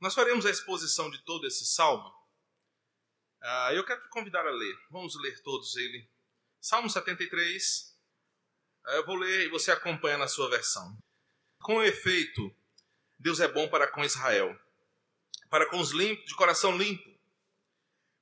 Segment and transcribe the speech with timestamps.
[0.00, 2.10] Nós faremos a exposição de todo esse salmo.
[3.42, 4.78] Ah, eu quero te convidar a ler.
[4.90, 6.08] Vamos ler todos ele.
[6.58, 7.94] Salmo 73.
[8.86, 10.96] Ah, eu vou ler e você acompanha na sua versão.
[11.60, 12.54] Com efeito,
[13.18, 14.58] Deus é bom para com Israel,
[15.50, 17.10] para com os limpos, de coração limpo.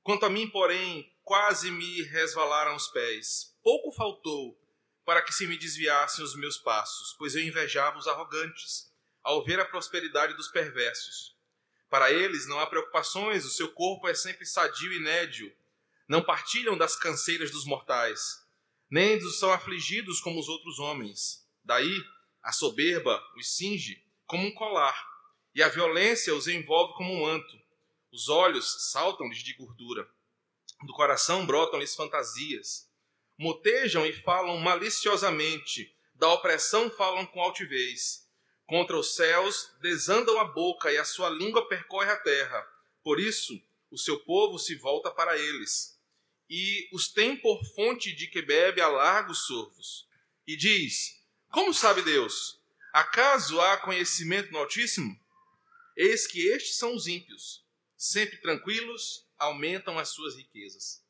[0.03, 3.57] Quanto a mim, porém, quase me resvalaram os pés.
[3.63, 4.61] Pouco faltou
[5.05, 8.93] para que se me desviassem os meus passos, pois eu invejava os arrogantes,
[9.23, 11.38] ao ver a prosperidade dos perversos.
[11.89, 15.55] Para eles não há preocupações, o seu corpo é sempre sadio e nédio.
[16.07, 18.47] Não partilham das canseiras dos mortais,
[18.91, 21.47] nem são afligidos como os outros homens.
[21.65, 22.03] Daí
[22.43, 25.07] a soberba os cinge como um colar,
[25.55, 27.59] e a violência os envolve como um manto.
[28.13, 30.09] Os olhos saltam-lhes de gordura,
[30.87, 32.89] do coração brotam-lhes fantasias.
[33.39, 38.28] Motejam e falam maliciosamente, da opressão falam com altivez
[38.69, 42.69] Contra os céus desandam a boca e a sua língua percorre a terra.
[43.03, 43.59] Por isso,
[43.91, 45.99] o seu povo se volta para eles.
[46.51, 50.07] E os tem por fonte de que bebe a largos sorvos.
[50.47, 51.19] E diz:
[51.51, 52.61] Como sabe Deus?
[52.93, 55.19] Acaso há conhecimento no Altíssimo?
[55.97, 57.65] Eis que estes são os ímpios,
[57.97, 61.03] sempre tranquilos, aumentam as suas riquezas.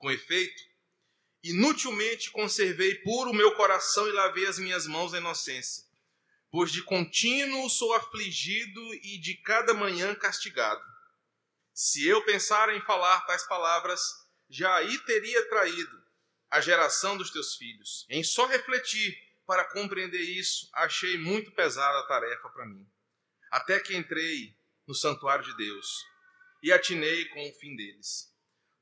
[0.00, 0.60] Com efeito,
[1.44, 5.91] inutilmente conservei puro o meu coração e lavei as minhas mãos na inocência
[6.52, 10.84] pois de contínuo sou afligido e de cada manhã castigado.
[11.72, 14.02] Se eu pensar em falar tais palavras,
[14.50, 16.04] já aí teria traído
[16.50, 18.04] a geração dos teus filhos.
[18.10, 22.86] Em só refletir para compreender isso, achei muito pesada a tarefa para mim.
[23.50, 24.54] Até que entrei
[24.86, 26.04] no santuário de Deus
[26.62, 28.30] e atinei com o fim deles.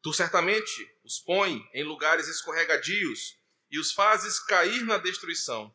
[0.03, 3.39] Tu certamente os põe em lugares escorregadios
[3.71, 5.73] e os fazes cair na destruição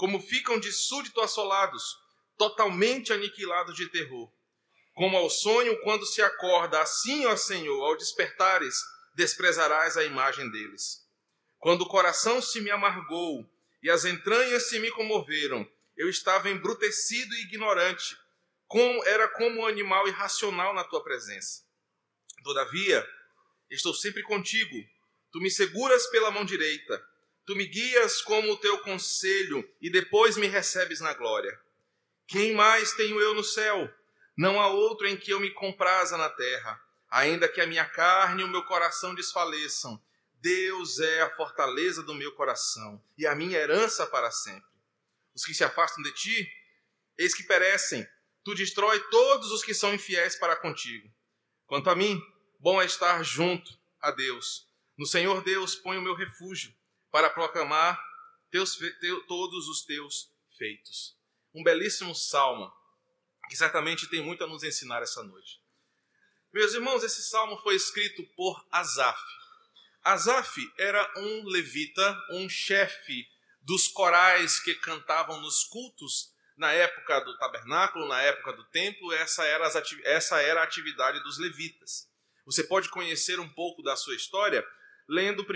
[0.00, 1.98] como ficam de súdito assolados,
[2.38, 4.32] totalmente aniquilados de terror.
[4.94, 8.76] Como ao sonho quando se acorda, assim, ó Senhor, ao despertares,
[9.14, 11.06] desprezarás a imagem deles.
[11.58, 13.46] Quando o coração se me amargou
[13.82, 18.16] e as entranhas se me comoveram, eu estava embrutecido e ignorante,
[18.66, 21.62] como era como um animal irracional na tua presença.
[22.42, 23.06] Todavia,
[23.68, 24.76] estou sempre contigo.
[25.30, 27.09] Tu me seguras pela mão direita
[27.50, 31.60] Tu me guias como o teu conselho e depois me recebes na glória.
[32.28, 33.92] Quem mais tenho eu no céu?
[34.36, 36.80] Não há outro em que eu me compraza na terra.
[37.10, 40.00] Ainda que a minha carne e o meu coração desfaleçam,
[40.34, 44.70] Deus é a fortaleza do meu coração e a minha herança para sempre.
[45.34, 46.52] Os que se afastam de ti,
[47.18, 48.06] eis que perecem.
[48.44, 51.12] Tu destrói todos os que são infiéis para contigo.
[51.66, 52.22] Quanto a mim,
[52.60, 54.68] bom é estar junto a Deus.
[54.96, 56.72] No Senhor Deus põe o meu refúgio
[57.10, 58.00] para proclamar
[58.50, 61.16] teus, teu, todos os teus feitos.
[61.54, 62.72] Um belíssimo salmo
[63.48, 65.60] que certamente tem muito a nos ensinar essa noite.
[66.52, 69.20] Meus irmãos, esse salmo foi escrito por Asaf.
[70.02, 73.28] Asaf era um levita, um chefe
[73.60, 79.44] dos corais que cantavam nos cultos na época do tabernáculo, na época do templo, essa
[79.44, 79.66] era,
[80.04, 82.08] essa era a atividade dos levitas.
[82.44, 84.66] Você pode conhecer um pouco da sua história
[85.10, 85.46] lendo 1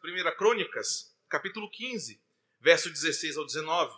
[0.00, 2.18] primeira Crônicas, capítulo 15,
[2.58, 3.94] verso 16 ao 19.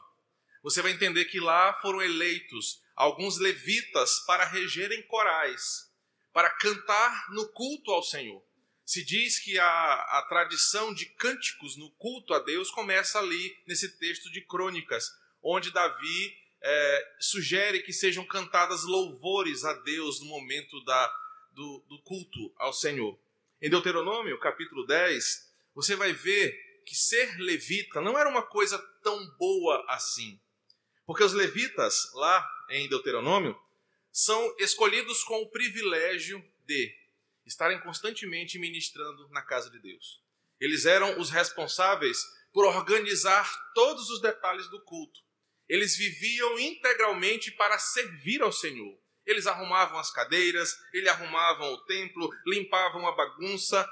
[0.64, 5.92] Você vai entender que lá foram eleitos alguns levitas para regerem corais,
[6.32, 8.44] para cantar no culto ao Senhor.
[8.84, 13.96] Se diz que a, a tradição de cânticos no culto a Deus começa ali, nesse
[14.00, 15.08] texto de Crônicas,
[15.40, 21.08] onde Davi é, sugere que sejam cantadas louvores a Deus no momento da,
[21.52, 23.16] do, do culto ao Senhor.
[23.60, 29.26] Em Deuteronômio, capítulo 10, você vai ver que ser levita não era uma coisa tão
[29.38, 30.38] boa assim.
[31.06, 33.58] Porque os levitas, lá em Deuteronômio,
[34.12, 36.94] são escolhidos com o privilégio de
[37.46, 40.22] estarem constantemente ministrando na casa de Deus.
[40.60, 42.18] Eles eram os responsáveis
[42.52, 45.20] por organizar todos os detalhes do culto.
[45.66, 48.98] Eles viviam integralmente para servir ao Senhor.
[49.26, 53.86] Eles arrumavam as cadeiras, eles arrumavam o templo, limpavam a bagunça,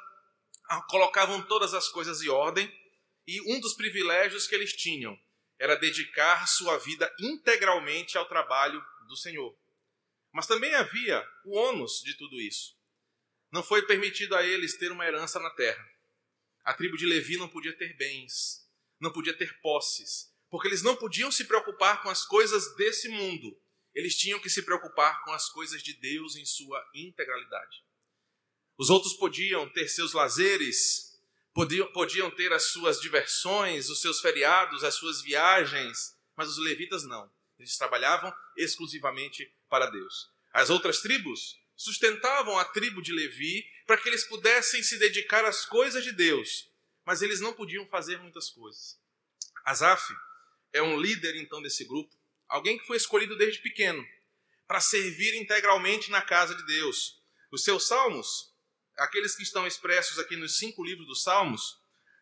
[0.88, 2.72] colocavam todas as coisas em ordem.
[3.26, 5.19] E um dos privilégios que eles tinham
[5.58, 9.56] era dedicar sua vida integralmente ao trabalho do Senhor.
[10.32, 12.76] Mas também havia o ônus de tudo isso.
[13.50, 15.84] Não foi permitido a eles ter uma herança na terra.
[16.64, 18.69] A tribo de Levi não podia ter bens,
[19.00, 23.56] não podia ter posses, porque eles não podiam se preocupar com as coisas desse mundo
[23.94, 27.85] eles tinham que se preocupar com as coisas de Deus em sua integralidade.
[28.76, 31.20] Os outros podiam ter seus lazeres,
[31.55, 37.05] podiam, podiam ter as suas diversões, os seus feriados, as suas viagens, mas os levitas
[37.05, 37.31] não.
[37.58, 40.31] Eles trabalhavam exclusivamente para Deus.
[40.52, 45.64] As outras tribos sustentavam a tribo de Levi para que eles pudessem se dedicar às
[45.64, 46.70] coisas de Deus,
[47.05, 48.99] mas eles não podiam fazer muitas coisas.
[49.64, 50.12] Asaf
[50.73, 52.14] é um líder então desse grupo,
[52.54, 54.06] alguém que foi escolhido desde pequeno
[54.64, 57.20] para servir integralmente na casa de Deus.
[57.50, 58.54] Os seus salmos,
[58.96, 61.76] aqueles que estão expressos aqui nos cinco livros dos Salmos,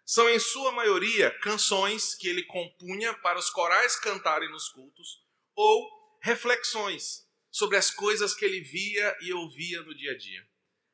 [0.06, 5.22] são em sua maioria canções que ele compunha para os corais cantarem nos cultos
[5.54, 10.48] ou reflexões sobre as coisas que ele via e ouvia no dia a dia.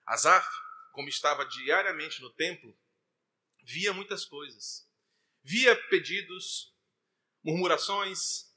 [0.04, 0.48] Asaf,
[0.90, 2.76] como estava diariamente no templo,
[3.62, 4.84] via muitas coisas.
[5.44, 6.74] Via pedidos,
[7.44, 8.47] murmurações,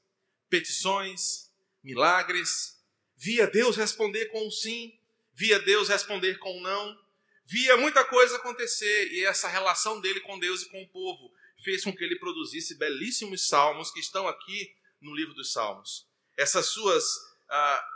[0.52, 1.50] petições,
[1.82, 2.78] milagres.
[3.16, 4.92] Via Deus responder com um sim,
[5.32, 7.00] via Deus responder com um não.
[7.46, 11.32] Via muita coisa acontecer e essa relação dele com Deus e com o povo
[11.64, 16.06] fez com que ele produzisse belíssimos salmos que estão aqui no livro dos Salmos.
[16.36, 17.04] Essas suas
[17.48, 17.88] ah,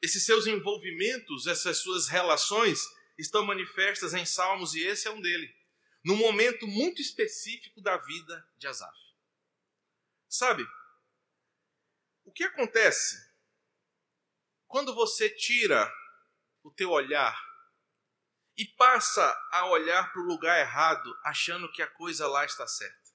[0.00, 2.80] esses seus envolvimentos, essas suas relações
[3.18, 5.52] estão manifestas em Salmos e esse é um dele,
[6.04, 8.96] num momento muito específico da vida de Asaf.
[10.28, 10.66] Sabe,
[12.34, 13.32] que acontece
[14.66, 15.90] quando você tira
[16.62, 17.38] o teu olhar
[18.56, 19.22] e passa
[19.52, 23.14] a olhar para o lugar errado, achando que a coisa lá está certa?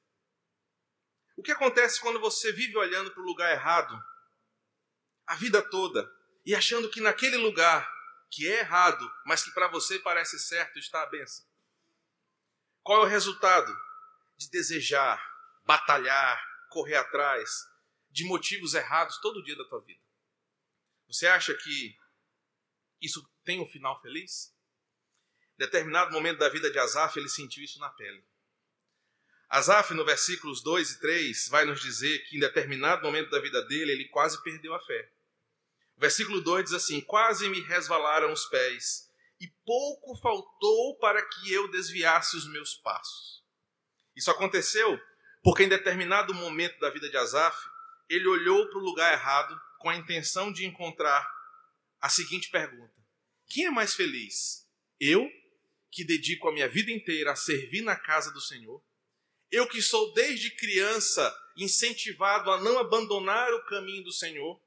[1.36, 3.98] O que acontece quando você vive olhando para o lugar errado
[5.28, 6.10] a vida toda
[6.46, 7.90] e achando que naquele lugar
[8.30, 11.46] que é errado, mas que para você parece certo, está a benção.
[12.84, 13.76] Qual é o resultado?
[14.38, 15.22] De desejar,
[15.66, 17.68] batalhar, correr atrás
[18.20, 20.02] de motivos errados todo dia da tua vida.
[21.08, 21.98] Você acha que
[23.02, 24.54] isso tem um final feliz?
[25.56, 28.22] Em determinado momento da vida de Asaf, ele sentiu isso na pele.
[29.48, 33.66] Asaf, no versículos 2 e 3, vai nos dizer que em determinado momento da vida
[33.68, 35.10] dele, ele quase perdeu a fé.
[35.96, 41.72] Versículo 2 diz assim: Quase me resvalaram os pés, e pouco faltou para que eu
[41.72, 43.46] desviasse os meus passos.
[44.14, 45.02] Isso aconteceu
[45.42, 47.58] porque, em determinado momento da vida de Asaf,
[48.10, 51.30] ele olhou para o lugar errado com a intenção de encontrar
[52.02, 52.94] a seguinte pergunta:
[53.48, 54.68] Quem é mais feliz?
[55.00, 55.30] Eu,
[55.92, 58.84] que dedico a minha vida inteira a servir na casa do Senhor?
[59.52, 64.62] Eu que sou desde criança incentivado a não abandonar o caminho do Senhor?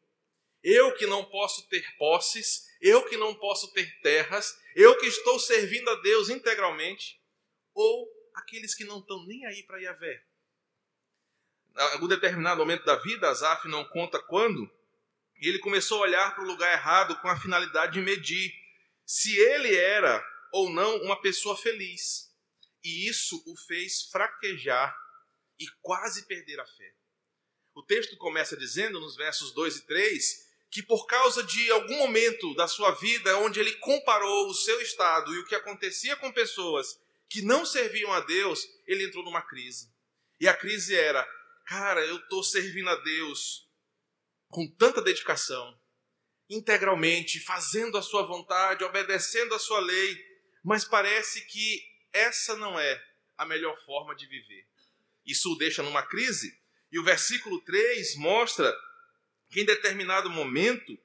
[0.62, 5.38] Eu que não posso ter posses, eu que não posso ter terras, eu que estou
[5.38, 7.20] servindo a Deus integralmente,
[7.74, 10.24] ou aqueles que não estão nem aí para Yahvé.
[11.76, 14.70] Algum determinado momento da vida, Asaf não conta quando,
[15.40, 18.52] e ele começou a olhar para o lugar errado com a finalidade de medir
[19.04, 22.30] se ele era ou não uma pessoa feliz.
[22.84, 24.94] E isso o fez fraquejar
[25.58, 26.94] e quase perder a fé.
[27.74, 32.54] O texto começa dizendo, nos versos 2 e 3, que por causa de algum momento
[32.54, 36.98] da sua vida onde ele comparou o seu estado e o que acontecia com pessoas
[37.28, 39.90] que não serviam a Deus, ele entrou numa crise.
[40.38, 41.26] E a crise era:
[41.66, 43.68] cara, eu estou servindo a Deus
[44.48, 45.78] com tanta dedicação,
[46.48, 50.16] integralmente, fazendo a sua vontade, obedecendo a sua lei,
[50.62, 51.82] mas parece que
[52.12, 53.02] essa não é
[53.38, 54.66] a melhor forma de viver.
[55.24, 56.60] Isso o deixa numa crise.
[56.90, 58.74] E o versículo 3 mostra
[59.50, 60.98] que em determinado momento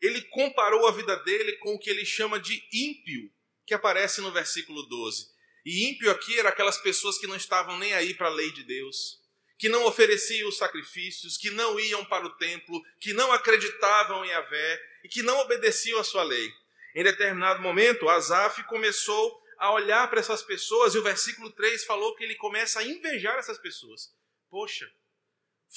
[0.00, 3.32] ele comparou a vida dele com o que ele chama de ímpio,
[3.64, 5.30] que aparece no versículo 12.
[5.64, 8.64] E ímpio aqui era aquelas pessoas que não estavam nem aí para a lei de
[8.64, 9.21] Deus,
[9.62, 14.30] que não ofereciam os sacrifícios, que não iam para o templo, que não acreditavam em
[14.30, 16.52] Yahvé e que não obedeciam à sua lei.
[16.96, 22.16] Em determinado momento, Asaf começou a olhar para essas pessoas e o versículo 3 falou
[22.16, 24.12] que ele começa a invejar essas pessoas.
[24.50, 24.92] Poxa,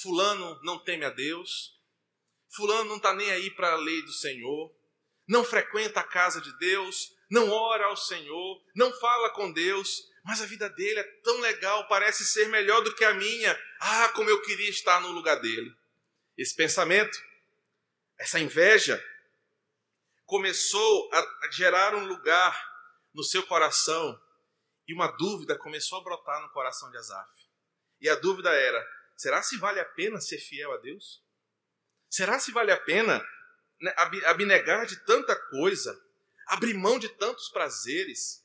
[0.02, 1.78] Fulano não teme a Deus,
[2.56, 4.74] Fulano não está nem aí para a lei do Senhor,
[5.28, 10.42] não frequenta a casa de Deus, não ora ao Senhor, não fala com Deus, mas
[10.42, 13.56] a vida dele é tão legal, parece ser melhor do que a minha.
[13.78, 15.72] Ah, como eu queria estar no lugar dele.
[16.36, 17.16] Esse pensamento,
[18.18, 19.00] essa inveja,
[20.24, 22.60] começou a gerar um lugar
[23.14, 24.20] no seu coração
[24.88, 27.30] e uma dúvida começou a brotar no coração de Asaf.
[28.00, 28.84] E a dúvida era:
[29.16, 31.22] será se vale a pena ser fiel a Deus?
[32.10, 33.24] Será se vale a pena
[33.80, 35.96] né, abnegar de tanta coisa,
[36.48, 38.44] abrir mão de tantos prazeres?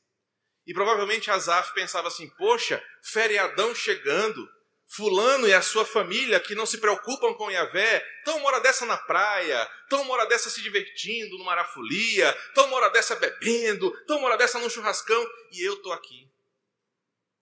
[0.66, 4.48] E provavelmente Asaf pensava assim: poxa, feriadão chegando,
[4.86, 8.84] Fulano e a sua família que não se preocupam com Yahvé, estão uma hora dessa
[8.84, 13.92] na praia, estão uma hora dessa se divertindo numa arafolia, estão uma hora dessa bebendo,
[14.00, 16.30] estão uma hora dessa num churrascão, e eu estou aqui,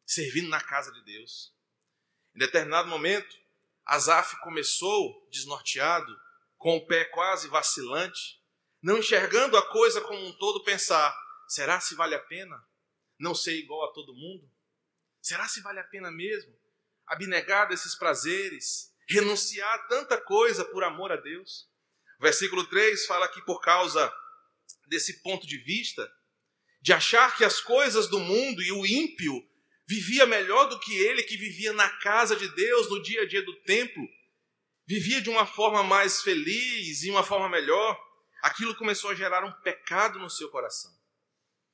[0.06, 1.52] servindo na casa de Deus.
[2.36, 3.36] Em determinado momento,
[3.84, 6.16] Asaf começou desnorteado,
[6.56, 8.40] com o pé quase vacilante,
[8.80, 11.12] não enxergando a coisa como um todo, pensar:
[11.48, 12.69] será se vale a pena
[13.20, 14.50] não ser igual a todo mundo?
[15.20, 16.58] Será se vale a pena mesmo
[17.06, 21.68] abnegar desses prazeres, renunciar a tanta coisa por amor a Deus?
[22.18, 24.12] O versículo 3 fala que por causa
[24.86, 26.10] desse ponto de vista,
[26.80, 29.46] de achar que as coisas do mundo e o ímpio
[29.86, 33.42] vivia melhor do que ele que vivia na casa de Deus, no dia a dia
[33.42, 34.02] do templo,
[34.86, 38.00] vivia de uma forma mais feliz e uma forma melhor,
[38.42, 40.90] aquilo começou a gerar um pecado no seu coração.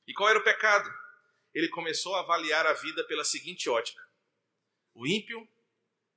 [0.07, 0.89] E qual era o pecado?
[1.57, 4.07] Ele começou a avaliar a vida pela seguinte ótica:
[4.93, 5.49] o ímpio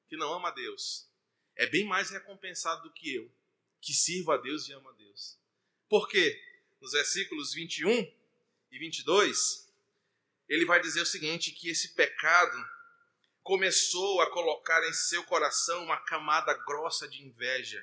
[0.07, 1.09] que não ama a Deus
[1.57, 3.33] é bem mais recompensado do que eu,
[3.81, 5.39] que sirvo a Deus e amo a Deus.
[5.89, 6.39] Por quê?
[6.79, 7.91] Nos versículos 21
[8.71, 9.67] e 22,
[10.47, 12.63] ele vai dizer o seguinte: que esse pecado
[13.43, 17.83] começou a colocar em seu coração uma camada grossa de inveja,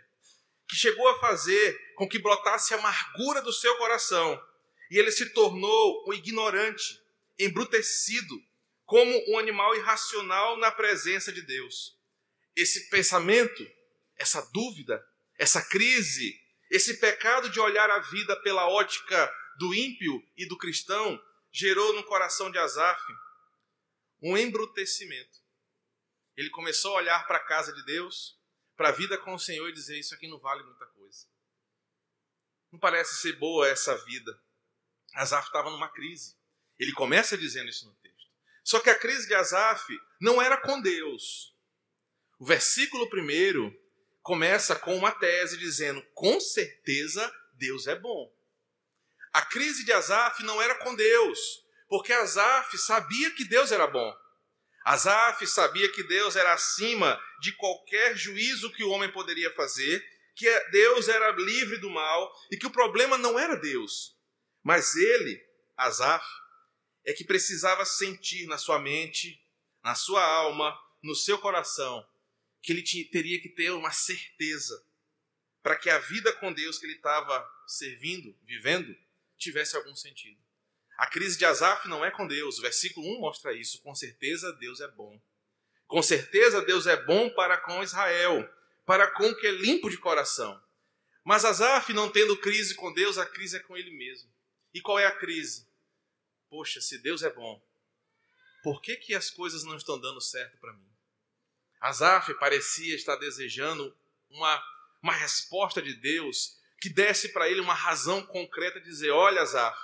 [0.70, 4.40] que chegou a fazer com que brotasse a amargura do seu coração,
[4.92, 7.07] e ele se tornou um ignorante,
[7.40, 8.36] embrutecido,
[8.86, 11.98] como um animal irracional na presença de Deus.
[12.56, 13.70] Esse pensamento,
[14.16, 15.06] essa dúvida,
[15.38, 16.40] essa crise,
[16.70, 22.04] esse pecado de olhar a vida pela ótica do ímpio e do cristão gerou no
[22.04, 23.02] coração de Asaf
[24.22, 25.40] um embrutecimento.
[26.36, 28.40] Ele começou a olhar para a casa de Deus,
[28.76, 31.28] para a vida com o Senhor e dizer: Isso aqui não vale muita coisa.
[32.72, 34.40] Não parece ser boa essa vida.
[35.16, 36.36] Asaf estava numa crise.
[36.80, 38.28] Ele começa dizendo isso no texto.
[38.64, 39.84] Só que a crise de Asaf
[40.20, 41.56] não era com Deus.
[42.40, 43.74] O versículo primeiro
[44.22, 48.32] começa com uma tese dizendo: com certeza Deus é bom.
[49.34, 51.40] A crise de Asaf não era com Deus,
[51.88, 54.16] porque Asaf sabia que Deus era bom.
[54.84, 60.04] Asaf sabia que Deus era acima de qualquer juízo que o homem poderia fazer,
[60.36, 64.16] que Deus era livre do mal e que o problema não era Deus,
[64.64, 65.42] mas ele,
[65.76, 66.26] Asaf,
[67.08, 69.42] é que precisava sentir na sua mente,
[69.82, 72.06] na sua alma, no seu coração,
[72.62, 74.86] que ele teria que ter uma certeza
[75.64, 78.94] para que a vida com Deus que ele estava servindo, vivendo,
[79.38, 80.38] tivesse algum sentido.
[80.98, 82.60] A crise de Asaf não é com Deus.
[82.60, 83.82] O versículo 1 mostra isso.
[83.82, 85.22] Com certeza Deus é bom.
[85.88, 88.50] Com certeza Deus é bom para com Israel,
[88.86, 90.62] para com o que é limpo de coração.
[91.24, 94.30] Mas Asaf, não tendo crise com Deus, a crise é com ele mesmo.
[94.74, 95.67] E qual é a crise?
[96.50, 97.62] Poxa, se Deus é bom,
[98.64, 100.88] por que, que as coisas não estão dando certo para mim?
[101.80, 103.96] Asaf parecia estar desejando
[104.30, 104.64] uma,
[105.02, 109.78] uma resposta de Deus que desse para ele uma razão concreta de dizer: Olha, Asaf,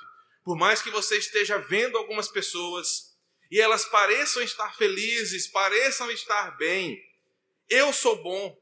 [0.43, 3.13] por mais que você esteja vendo algumas pessoas
[3.51, 6.97] e elas pareçam estar felizes, pareçam estar bem,
[7.69, 8.57] eu sou bom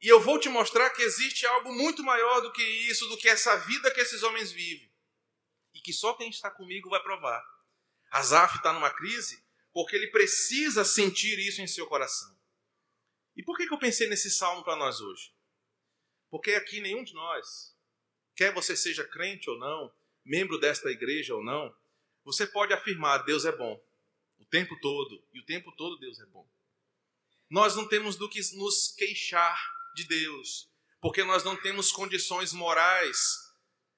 [0.00, 3.28] e eu vou te mostrar que existe algo muito maior do que isso, do que
[3.28, 4.93] essa vida que esses homens vivem
[5.84, 7.44] que só quem está comigo vai provar.
[8.10, 12.34] Asaf está numa crise porque ele precisa sentir isso em seu coração.
[13.36, 15.34] E por que, que eu pensei nesse salmo para nós hoje?
[16.30, 17.76] Porque aqui nenhum de nós,
[18.34, 19.92] quer você seja crente ou não,
[20.24, 21.74] membro desta igreja ou não,
[22.24, 23.78] você pode afirmar: Deus é bom
[24.38, 26.48] o tempo todo, e o tempo todo Deus é bom.
[27.50, 29.60] Nós não temos do que nos queixar
[29.94, 33.43] de Deus, porque nós não temos condições morais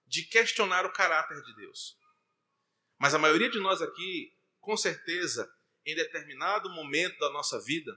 [0.07, 1.99] de questionar o caráter de Deus.
[2.99, 5.51] Mas a maioria de nós aqui, com certeza,
[5.85, 7.93] em determinado momento da nossa vida,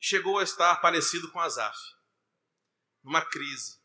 [0.00, 1.78] chegou a estar parecido com Asaf,
[3.02, 3.78] numa crise,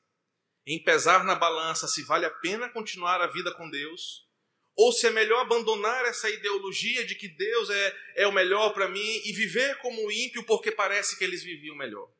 [0.66, 4.28] em pesar na balança se vale a pena continuar a vida com Deus,
[4.76, 8.88] ou se é melhor abandonar essa ideologia de que Deus é, é o melhor para
[8.88, 12.12] mim e viver como ímpio porque parece que eles viviam melhor.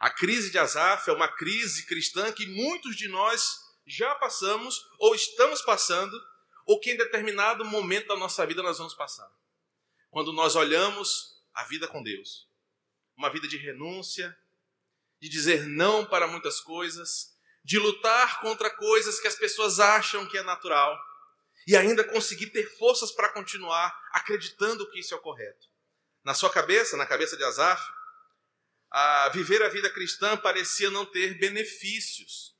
[0.00, 5.14] A crise de Asaf é uma crise cristã que muitos de nós já passamos ou
[5.14, 6.18] estamos passando,
[6.64, 9.30] ou que em determinado momento da nossa vida nós vamos passar.
[10.10, 12.48] Quando nós olhamos a vida com Deus
[13.20, 14.34] uma vida de renúncia,
[15.20, 20.38] de dizer não para muitas coisas, de lutar contra coisas que as pessoas acham que
[20.38, 20.98] é natural
[21.66, 25.68] e ainda conseguir ter forças para continuar acreditando que isso é o correto.
[26.24, 27.82] Na sua cabeça, na cabeça de Asaf,
[28.90, 32.56] a viver a vida cristã parecia não ter benefícios.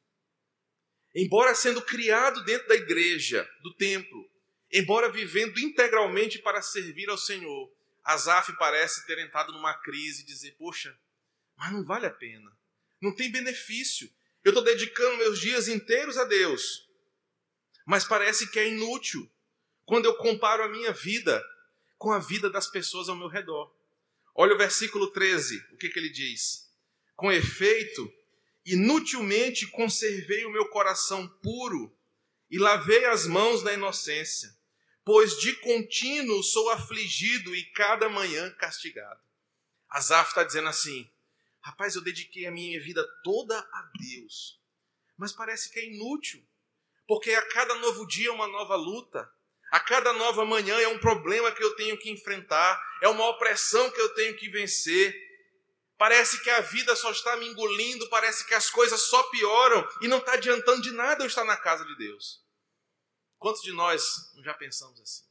[1.15, 4.31] Embora sendo criado dentro da igreja, do templo,
[4.71, 7.73] embora vivendo integralmente para servir ao Senhor,
[8.05, 10.97] Asaf parece ter entrado numa crise e dizer: Poxa,
[11.57, 12.51] mas não vale a pena.
[13.01, 14.11] Não tem benefício.
[14.45, 16.89] Eu estou dedicando meus dias inteiros a Deus.
[17.85, 19.31] Mas parece que é inútil
[19.85, 21.45] quando eu comparo a minha vida
[21.99, 23.75] com a vida das pessoas ao meu redor.
[24.43, 26.67] Olha o versículo 13, o que, que ele diz?
[27.15, 28.11] Com efeito,
[28.65, 31.95] Inutilmente conservei o meu coração puro
[32.51, 34.57] e lavei as mãos na inocência,
[35.05, 39.21] pois de contínuo sou afligido e cada manhã castigado.
[39.91, 41.11] Asaf está dizendo assim:
[41.61, 44.59] rapaz, eu dediquei a minha vida toda a Deus,
[45.19, 46.43] mas parece que é inútil,
[47.07, 49.31] porque a cada novo dia é uma nova luta,
[49.71, 53.91] a cada nova manhã é um problema que eu tenho que enfrentar, é uma opressão
[53.91, 55.15] que eu tenho que vencer.
[55.97, 60.09] Parece que a vida só está me engolindo, parece que as coisas só pioram e
[60.09, 62.45] não está adiantando de nada eu estar na casa de Deus.
[63.39, 65.25] Quantos de nós já pensamos assim?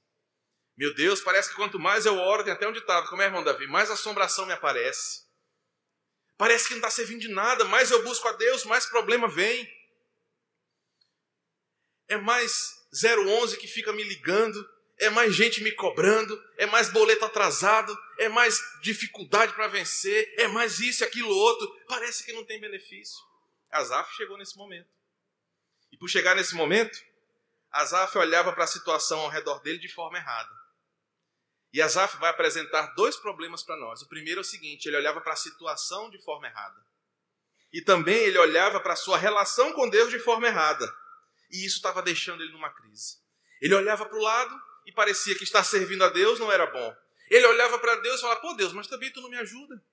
[0.78, 3.44] Meu Deus, parece que quanto mais eu oro, tem até um ditado, como é, irmão
[3.44, 5.28] Davi, mais assombração me aparece.
[6.38, 9.70] Parece que não está servindo de nada, mais eu busco a Deus, mais problema vem.
[12.08, 14.68] É mais 011 que fica me ligando,
[14.98, 20.48] é mais gente me cobrando, é mais boleto atrasado, é mais dificuldade para vencer, é
[20.48, 21.68] mais isso, aquilo, outro.
[21.88, 23.18] Parece que não tem benefício.
[23.72, 24.90] Azaf chegou nesse momento.
[25.92, 27.00] E por chegar nesse momento,
[27.72, 30.50] Azaf olhava para a situação ao redor dele de forma errada.
[31.72, 34.02] E Azaf vai apresentar dois problemas para nós.
[34.02, 36.84] O primeiro é o seguinte: ele olhava para a situação de forma errada.
[37.72, 40.92] E também ele olhava para a sua relação com Deus de forma errada.
[41.50, 43.18] E isso estava deixando ele numa crise.
[43.62, 46.96] Ele olhava para o lado e parecia que estar servindo a Deus não era bom.
[47.30, 49.84] Ele olhava para Deus e falava: pô, Deus, mas também tu não me ajuda.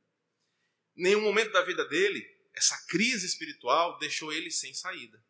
[0.95, 5.23] Nenhum momento da vida dele, essa crise espiritual deixou ele sem saída.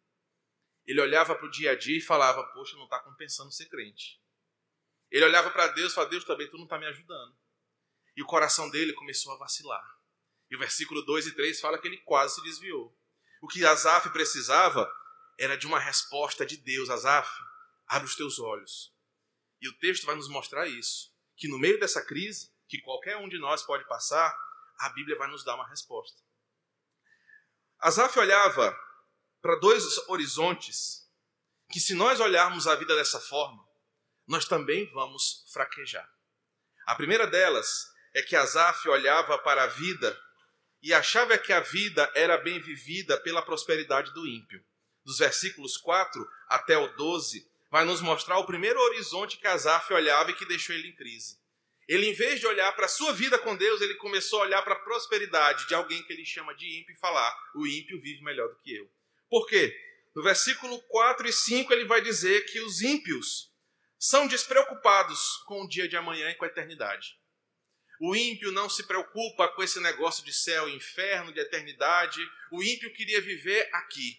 [0.87, 4.21] Ele olhava para o dia a dia e falava: poxa, não está compensando ser crente.
[5.11, 7.37] Ele olhava para Deus e falava: Deus, também tu não está me ajudando.
[8.16, 9.85] E o coração dele começou a vacilar.
[10.50, 12.97] E o versículo 2 e 3 fala que ele quase se desviou.
[13.42, 14.90] O que Asaf precisava
[15.38, 16.90] era de uma resposta de Deus.
[16.90, 17.31] Asaf,
[17.87, 18.93] abre os teus olhos.
[19.61, 21.14] E o texto vai nos mostrar isso.
[21.37, 24.35] Que no meio dessa crise, que qualquer um de nós pode passar,
[24.78, 26.23] a Bíblia vai nos dar uma resposta.
[27.78, 28.76] Asaf olhava
[29.43, 31.07] para dois horizontes
[31.71, 33.63] que, se nós olharmos a vida dessa forma,
[34.26, 36.11] nós também vamos fraquejar.
[36.87, 40.19] A primeira delas é que Asaf olhava para a vida
[40.82, 44.65] e achava que a vida era bem vivida pela prosperidade do ímpio
[45.06, 50.32] dos versículos 4 até o 12, vai nos mostrar o primeiro horizonte que Asaf olhava
[50.32, 51.38] e que deixou ele em crise.
[51.88, 54.62] Ele, em vez de olhar para a sua vida com Deus, ele começou a olhar
[54.62, 58.23] para a prosperidade de alguém que ele chama de ímpio e falar: o ímpio vive
[58.23, 58.90] melhor do que eu.
[59.30, 59.73] Por quê?
[60.14, 63.52] No versículo 4 e 5 ele vai dizer que os ímpios
[63.99, 67.16] são despreocupados com o dia de amanhã e com a eternidade.
[68.00, 72.21] O ímpio não se preocupa com esse negócio de céu e inferno, de eternidade.
[72.50, 74.19] O ímpio queria viver aqui.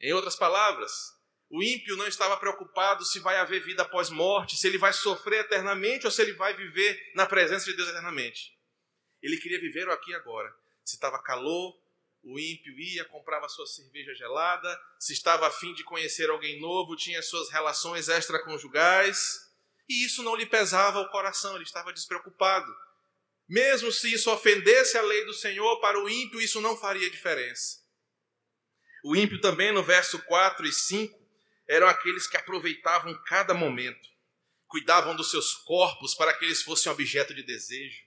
[0.00, 1.16] Em outras palavras,
[1.48, 5.40] o ímpio não estava preocupado se vai haver vida após morte, se ele vai sofrer
[5.40, 8.56] eternamente ou se ele vai viver na presença de Deus eternamente.
[9.22, 10.52] Ele queria viver o aqui e agora.
[10.84, 11.74] Se estava calor,
[12.22, 14.80] o ímpio ia, comprava sua cerveja gelada.
[14.98, 19.46] Se estava afim de conhecer alguém novo, tinha suas relações extraconjugais.
[19.88, 22.74] E isso não lhe pesava o coração, ele estava despreocupado.
[23.48, 27.85] Mesmo se isso ofendesse a lei do Senhor, para o ímpio isso não faria diferença.
[29.08, 31.16] O ímpio também, no verso 4 e 5,
[31.68, 34.08] eram aqueles que aproveitavam cada momento,
[34.66, 38.02] cuidavam dos seus corpos para que eles fossem objeto de desejo,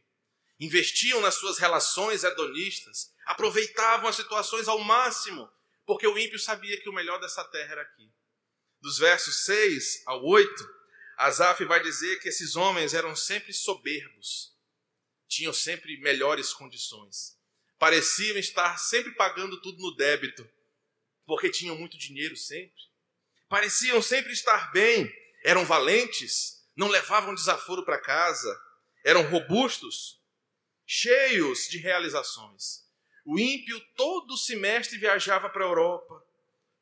[0.60, 5.50] investiam nas suas relações hedonistas, aproveitavam as situações ao máximo,
[5.86, 8.12] porque o ímpio sabia que o melhor dessa terra era aqui.
[8.82, 10.70] Dos versos 6 ao 8,
[11.16, 14.54] Asaf vai dizer que esses homens eram sempre soberbos,
[15.30, 17.40] tinham sempre melhores condições,
[17.78, 20.46] pareciam estar sempre pagando tudo no débito,
[21.30, 22.82] porque tinham muito dinheiro sempre.
[23.48, 25.14] Pareciam sempre estar bem,
[25.46, 28.60] eram valentes, não levavam desaforo para casa,
[29.06, 30.20] eram robustos,
[30.88, 32.84] cheios de realizações.
[33.24, 36.26] O ímpio todo semestre viajava para a Europa,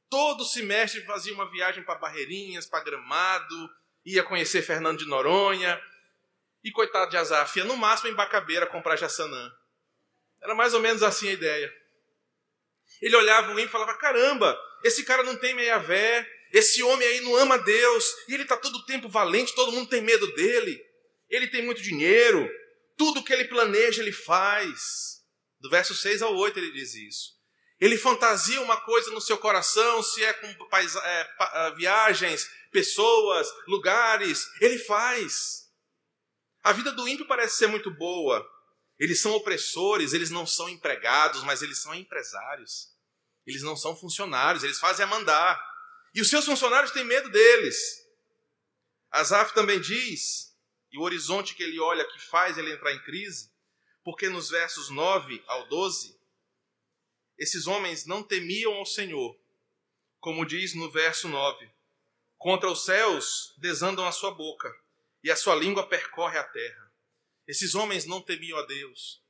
[0.09, 3.69] todo semestre fazia uma viagem para Barreirinhas, para Gramado,
[4.05, 5.77] ia conhecer Fernando de Noronha,
[6.63, 9.51] e coitado de Azaf, ia no máximo em Bacabeira comprar Jaçanã.
[10.41, 11.86] Era mais ou menos assim a ideia.
[13.01, 17.21] Ele olhava ímpio e falava: caramba, esse cara não tem meia vé, esse homem aí
[17.21, 20.79] não ama Deus, e ele está todo o tempo valente, todo mundo tem medo dele,
[21.29, 22.49] ele tem muito dinheiro,
[22.97, 25.17] tudo que ele planeja ele faz.
[25.59, 27.37] Do verso 6 ao 8 ele diz isso.
[27.79, 34.47] Ele fantasia uma coisa no seu coração, se é com é, ah, viagens, pessoas, lugares,
[34.61, 35.67] ele faz.
[36.63, 38.47] A vida do ímpio parece ser muito boa,
[38.99, 42.91] eles são opressores, eles não são empregados, mas eles são empresários.
[43.45, 45.59] Eles não são funcionários, eles fazem a mandar.
[46.13, 48.05] E os seus funcionários têm medo deles.
[49.11, 50.55] Asaf também diz,
[50.91, 53.51] e o horizonte que ele olha que faz ele entrar em crise,
[54.03, 56.17] porque nos versos 9 ao 12,
[57.37, 59.37] esses homens não temiam ao Senhor,
[60.19, 61.69] como diz no verso 9:
[62.37, 64.75] Contra os céus desandam a sua boca,
[65.23, 66.86] e a sua língua percorre a terra.
[67.47, 69.23] Esses homens não temiam a Deus,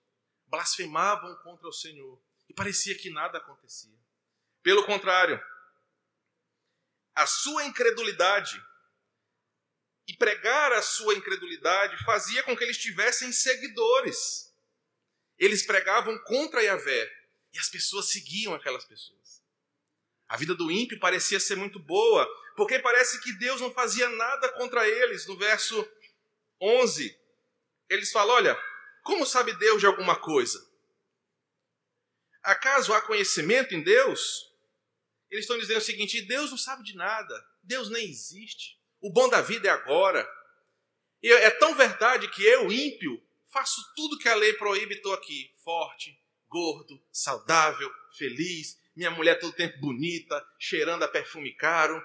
[0.48, 3.96] blasfemavam contra o Senhor, e parecia que nada acontecia.
[4.64, 5.40] Pelo contrário,
[7.14, 8.62] a sua incredulidade
[10.08, 14.56] e pregar a sua incredulidade fazia com que eles tivessem seguidores.
[15.38, 17.12] Eles pregavam contra Yahvé
[17.54, 19.44] e as pessoas seguiam aquelas pessoas.
[20.28, 24.50] A vida do ímpio parecia ser muito boa, porque parece que Deus não fazia nada
[24.54, 25.26] contra eles.
[25.28, 25.88] No verso
[26.62, 27.18] 11,
[27.90, 28.58] eles falam: Olha,
[29.04, 30.66] como sabe Deus de alguma coisa?
[32.44, 34.48] Acaso há conhecimento em Deus?
[35.30, 38.80] Eles estão dizendo o seguinte: Deus não sabe de nada, Deus nem existe.
[39.02, 40.28] O bom da vida é agora.
[41.22, 43.22] E é tão verdade que eu, ímpio,
[43.52, 49.40] faço tudo que a lei proíbe e estou aqui, forte, gordo, saudável, feliz, minha mulher
[49.40, 52.02] todo tempo bonita, cheirando a perfume caro,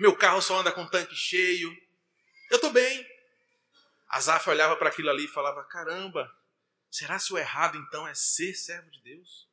[0.00, 1.70] meu carro só anda com tanque cheio.
[2.50, 3.11] Eu estou bem.
[4.12, 6.30] Azaf olhava para aquilo ali e falava: caramba,
[6.90, 9.48] será se o errado então é ser servo de Deus?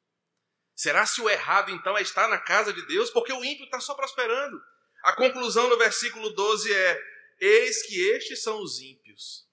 [0.75, 3.09] Será se o errado então é estar na casa de Deus?
[3.09, 4.61] Porque o ímpio está só prosperando.
[5.01, 7.01] A conclusão no versículo 12 é:
[7.39, 9.47] Eis que estes são os ímpios.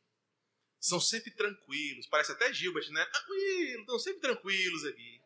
[0.81, 2.07] São sempre tranquilos.
[2.09, 3.05] Parece até Gilbert, né?
[3.07, 5.23] Tranquilo, estão sempre tranquilos aqui.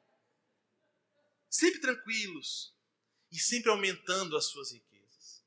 [1.49, 2.75] Sempre tranquilos.
[3.33, 5.45] E sempre aumentando as suas riquezas.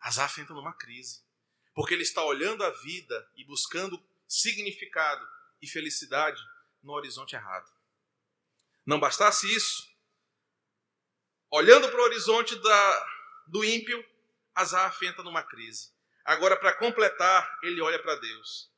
[0.00, 1.22] Asaf entra numa crise.
[1.80, 5.26] Porque ele está olhando a vida e buscando significado
[5.62, 6.38] e felicidade
[6.82, 7.72] no horizonte errado.
[8.84, 9.88] Não bastasse isso,
[11.50, 13.06] olhando para o horizonte da,
[13.46, 14.06] do ímpio,
[14.54, 15.90] Asaf entra numa crise.
[16.22, 18.70] Agora, para completar, ele olha para Deus.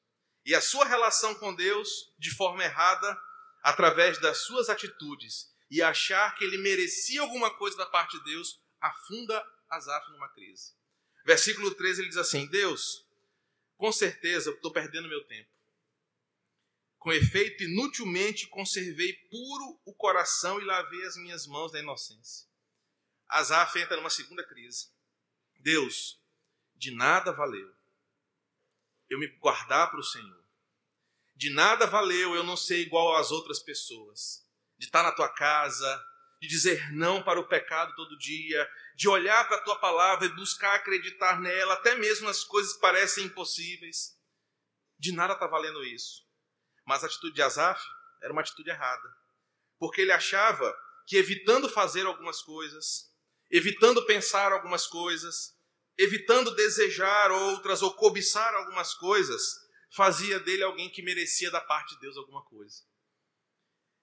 [0.46, 3.20] E a sua relação com Deus, de forma errada,
[3.64, 8.62] através das suas atitudes, e achar que ele merecia alguma coisa da parte de Deus,
[8.80, 10.80] afunda Asaf numa crise.
[11.24, 13.06] Versículo 13 ele diz assim: Deus,
[13.76, 15.50] com certeza eu estou perdendo meu tempo.
[16.98, 22.48] Com efeito, inutilmente conservei puro o coração e lavei as minhas mãos da inocência.
[23.28, 24.90] Asaf entra numa segunda crise.
[25.58, 26.20] Deus,
[26.76, 27.74] de nada valeu
[29.12, 30.42] eu me guardar para o Senhor.
[31.34, 34.46] De nada valeu eu não ser igual às outras pessoas.
[34.78, 36.04] De estar na tua casa,
[36.42, 40.34] de dizer não para o pecado todo dia, de olhar para a tua palavra e
[40.34, 44.18] buscar acreditar nela, até mesmo as coisas parecem impossíveis.
[44.98, 46.26] De nada está valendo isso.
[46.84, 47.80] Mas a atitude de Asaf
[48.20, 49.08] era uma atitude errada.
[49.78, 50.76] Porque ele achava
[51.06, 53.08] que evitando fazer algumas coisas,
[53.48, 55.56] evitando pensar algumas coisas,
[55.96, 59.60] evitando desejar outras ou cobiçar algumas coisas,
[59.94, 62.82] fazia dele alguém que merecia da parte de Deus alguma coisa.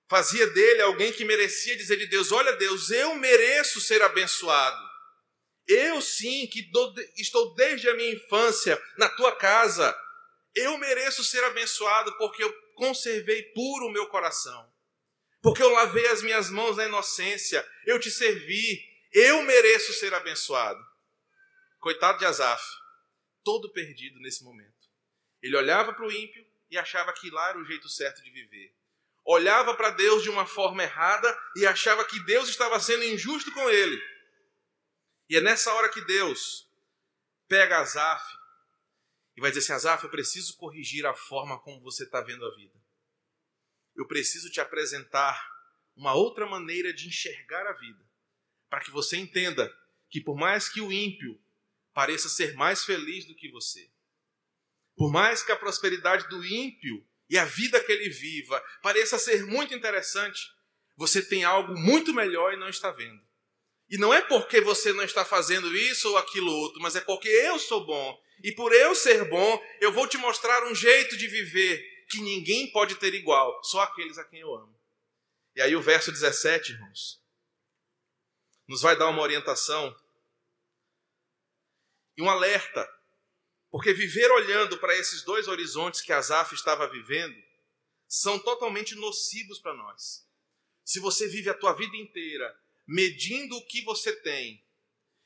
[0.09, 4.89] Fazia dele alguém que merecia dizer de Deus: Olha, Deus, eu mereço ser abençoado.
[5.67, 6.67] Eu sim, que
[7.15, 9.95] estou desde a minha infância na tua casa,
[10.55, 14.73] eu mereço ser abençoado porque eu conservei puro o meu coração,
[15.43, 20.83] porque eu lavei as minhas mãos na inocência, eu te servi, eu mereço ser abençoado.
[21.79, 22.63] Coitado de Asaf,
[23.43, 24.73] todo perdido nesse momento.
[25.39, 28.78] Ele olhava para o ímpio e achava que lá era o jeito certo de viver.
[29.31, 33.69] Olhava para Deus de uma forma errada e achava que Deus estava sendo injusto com
[33.69, 34.01] ele.
[35.29, 36.67] E é nessa hora que Deus
[37.47, 38.25] pega Asaf
[39.37, 42.55] e vai dizer assim: Azaf, eu preciso corrigir a forma como você está vendo a
[42.55, 42.73] vida.
[43.95, 45.47] Eu preciso te apresentar
[45.95, 48.03] uma outra maneira de enxergar a vida,
[48.67, 49.71] para que você entenda
[50.09, 51.39] que, por mais que o ímpio
[51.93, 53.91] pareça ser mais feliz do que você,
[54.95, 59.45] por mais que a prosperidade do ímpio e a vida que ele viva pareça ser
[59.45, 60.41] muito interessante,
[60.97, 63.21] você tem algo muito melhor e não está vendo.
[63.89, 67.27] E não é porque você não está fazendo isso ou aquilo outro, mas é porque
[67.27, 71.27] eu sou bom e por eu ser bom, eu vou te mostrar um jeito de
[71.27, 74.79] viver que ninguém pode ter igual, só aqueles a quem eu amo.
[75.55, 77.21] E aí o verso 17, irmãos,
[78.67, 79.95] nos vai dar uma orientação
[82.15, 82.87] e um alerta.
[83.71, 87.35] Porque viver olhando para esses dois horizontes que Asaf estava vivendo
[88.07, 90.27] são totalmente nocivos para nós.
[90.83, 94.65] Se você vive a tua vida inteira medindo o que você tem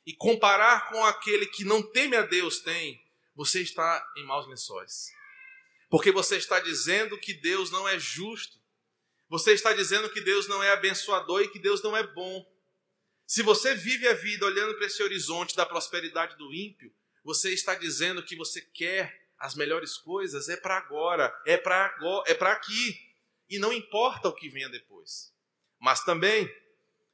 [0.06, 3.02] e comparar com aquele que não teme a Deus tem,
[3.34, 5.10] você está em maus lençóis.
[5.90, 8.62] Porque você está dizendo que Deus não é justo.
[9.30, 12.46] Você está dizendo que Deus não é abençoador e que Deus não é bom.
[13.26, 17.76] Se você vive a vida olhando para esse horizonte da prosperidade do ímpio, você está
[17.76, 22.54] dizendo que você quer as melhores coisas é para agora, é para agora, é para
[22.54, 22.98] aqui.
[23.50, 25.34] E não importa o que venha depois.
[25.80, 26.50] Mas também,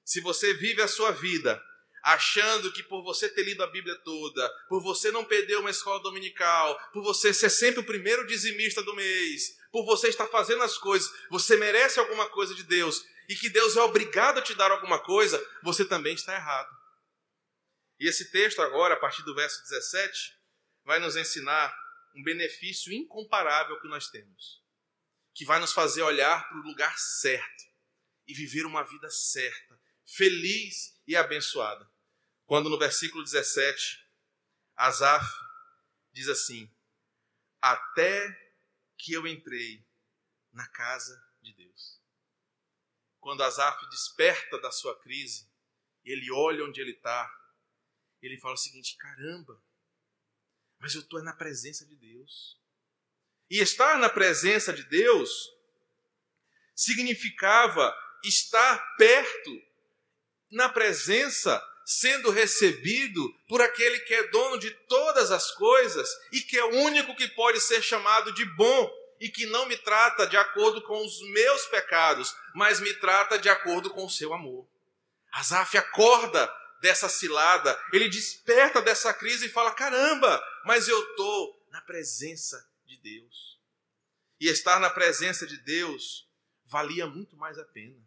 [0.06, 1.60] se você vive a sua vida
[2.04, 6.02] achando que por você ter lido a Bíblia toda, por você não perder uma escola
[6.02, 10.78] dominical, por você ser sempre o primeiro dizimista do mês, por você estar fazendo as
[10.78, 14.72] coisas, você merece alguma coisa de Deus e que Deus é obrigado a te dar
[14.72, 16.79] alguma coisa, você também está errado.
[18.00, 20.38] E esse texto agora, a partir do verso 17,
[20.86, 21.76] vai nos ensinar
[22.16, 24.64] um benefício incomparável que nós temos,
[25.34, 27.64] que vai nos fazer olhar para o lugar certo
[28.26, 31.90] e viver uma vida certa, feliz e abençoada.
[32.46, 34.08] Quando no versículo 17,
[34.76, 35.26] Asaf
[36.12, 36.74] diz assim:
[37.62, 38.28] Até
[38.98, 39.86] que eu entrei
[40.52, 42.02] na casa de Deus.
[43.20, 45.50] Quando Asaf desperta da sua crise,
[46.04, 47.30] ele olha onde ele está,
[48.28, 49.62] ele fala o seguinte: caramba,
[50.80, 52.58] mas eu estou na presença de Deus.
[53.50, 55.50] E estar na presença de Deus
[56.76, 59.62] significava estar perto,
[60.52, 66.58] na presença, sendo recebido por aquele que é dono de todas as coisas e que
[66.58, 70.38] é o único que pode ser chamado de bom e que não me trata de
[70.38, 74.68] acordo com os meus pecados, mas me trata de acordo com o seu amor.
[75.32, 76.48] Asaf acorda
[76.82, 82.98] dessa cilada, ele desperta dessa crise e fala: caramba, mas eu estou na presença de
[82.98, 83.60] Deus.
[84.40, 86.28] E estar na presença de Deus
[86.66, 88.00] valia muito mais a pena.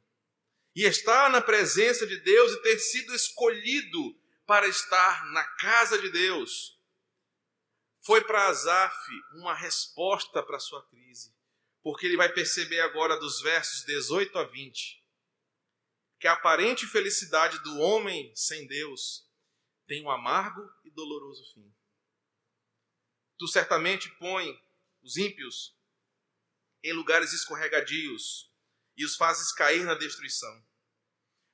[0.74, 6.10] E estar na presença de Deus e ter sido escolhido para estar na casa de
[6.10, 6.80] Deus
[8.00, 8.96] foi para Asaf
[9.34, 11.32] uma resposta para a sua crise,
[11.82, 15.01] porque ele vai perceber agora dos versos 18 a 20
[16.22, 19.28] que a aparente felicidade do homem sem Deus
[19.88, 21.74] tem um amargo e doloroso fim.
[23.36, 24.56] Tu certamente põe
[25.02, 25.76] os ímpios
[26.80, 28.48] em lugares escorregadios
[28.96, 30.64] e os fazes cair na destruição.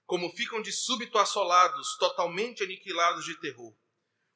[0.04, 3.74] Como ficam de súbito assolados, totalmente aniquilados de terror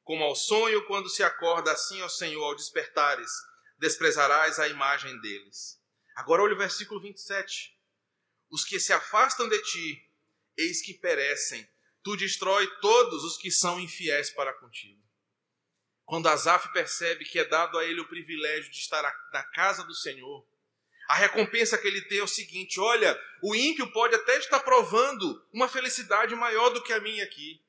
[0.03, 3.31] como ao sonho quando se acorda, assim, ó Senhor, ao despertares,
[3.77, 5.79] desprezarás a imagem deles.
[6.15, 7.79] Agora olha o versículo 27.
[8.49, 10.12] Os que se afastam de ti,
[10.57, 11.67] eis que perecem.
[12.03, 15.01] Tu destrói todos os que são infiéis para contigo.
[16.05, 19.95] Quando Asaf percebe que é dado a ele o privilégio de estar na casa do
[19.95, 20.45] Senhor,
[21.07, 25.45] a recompensa que ele tem é o seguinte: olha, o ímpio pode até estar provando
[25.53, 27.61] uma felicidade maior do que a minha aqui.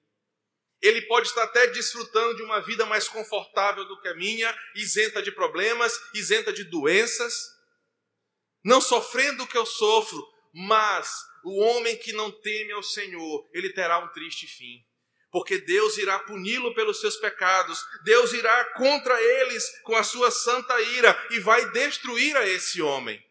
[0.81, 5.23] Ele pode estar até desfrutando de uma vida mais confortável do que a minha, isenta
[5.23, 7.35] de problemas, isenta de doenças,
[8.63, 11.11] não sofrendo o que eu sofro, mas
[11.45, 14.85] o homem que não teme ao Senhor, ele terá um triste fim.
[15.31, 20.81] Porque Deus irá puni-lo pelos seus pecados, Deus irá contra eles com a sua santa
[20.81, 23.23] ira e vai destruir a esse homem.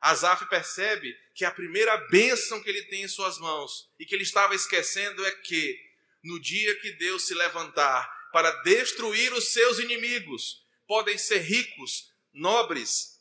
[0.00, 4.22] Asaf percebe que a primeira bênção que ele tem em suas mãos e que ele
[4.22, 5.76] estava esquecendo é que
[6.22, 10.64] no dia que Deus se levantar para destruir os seus inimigos.
[10.86, 13.15] Podem ser ricos, nobres,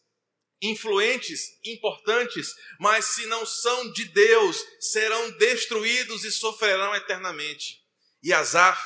[0.69, 7.83] influentes, importantes, mas se não são de Deus, serão destruídos e sofrerão eternamente.
[8.23, 8.81] E Asaf,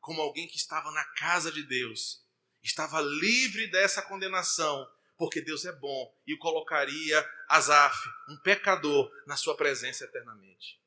[0.00, 2.22] como alguém que estava na casa de Deus,
[2.62, 7.96] estava livre dessa condenação, porque Deus é bom e colocaria Asaf,
[8.28, 10.80] um pecador, na sua presença eternamente.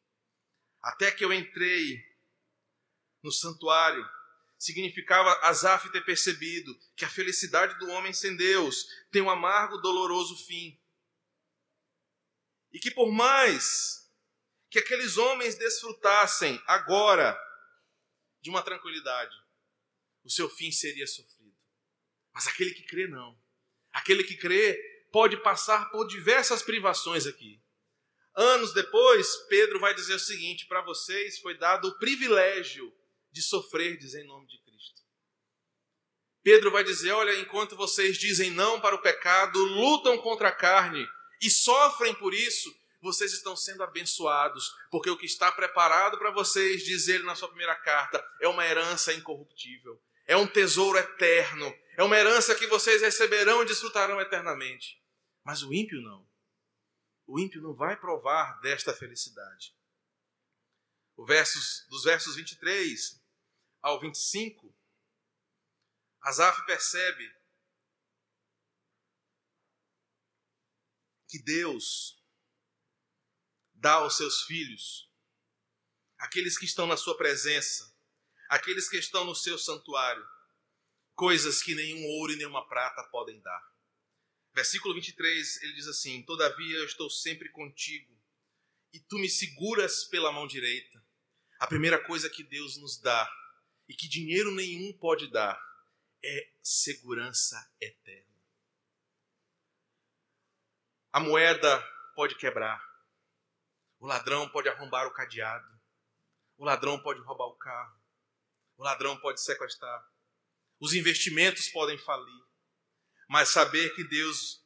[0.82, 2.04] Até que eu entrei
[3.25, 4.08] no santuário.
[4.57, 10.35] Significava Asaf ter percebido que a felicidade do homem sem Deus tem um amargo, doloroso
[10.45, 10.79] fim.
[12.71, 14.09] E que por mais
[14.69, 17.37] que aqueles homens desfrutassem agora
[18.41, 19.35] de uma tranquilidade,
[20.23, 21.55] o seu fim seria sofrido.
[22.33, 23.39] Mas aquele que crê, não.
[23.91, 24.75] Aquele que crê
[25.11, 27.61] pode passar por diversas privações aqui.
[28.35, 32.93] Anos depois, Pedro vai dizer o seguinte: para vocês foi dado o privilégio
[33.36, 35.02] de sofrerdes em nome de Cristo.
[36.41, 41.06] Pedro vai dizer: Olha, enquanto vocês dizem não para o pecado, lutam contra a carne
[41.41, 46.82] e sofrem por isso, vocês estão sendo abençoados, porque o que está preparado para vocês,
[46.84, 52.04] diz ele na sua primeira carta, é uma herança incorruptível, é um tesouro eterno, é
[52.04, 54.98] uma herança que vocês receberão e desfrutarão eternamente.
[55.43, 56.26] Mas o ímpio não.
[57.28, 59.76] O ímpio não vai provar desta felicidade.
[61.17, 63.24] O versos, dos versos 23
[63.86, 64.76] ao 25,
[66.19, 67.32] Asaf percebe
[71.30, 72.19] que Deus
[73.76, 75.08] dá aos seus filhos,
[76.17, 77.95] aqueles que estão na sua presença,
[78.50, 80.28] aqueles que estão no seu santuário,
[81.13, 83.76] coisas que nenhum ouro e nenhuma prata podem dar.
[84.52, 88.19] Versículo 23, ele diz assim: Todavia eu estou sempre contigo,
[88.91, 91.06] e tu me seguras pela mão direita.
[91.60, 93.44] A primeira coisa que Deus nos dá
[93.88, 95.60] e que dinheiro nenhum pode dar
[96.24, 98.36] é segurança eterna.
[101.12, 101.82] A moeda
[102.15, 102.84] pode quebrar,
[104.00, 105.67] o ladrão pode arrombar o cadeado,
[106.58, 108.00] o ladrão pode roubar o carro,
[108.78, 110.06] o ladrão pode sequestrar,
[110.80, 112.43] os investimentos podem falir,
[113.30, 114.65] mas saber que Deus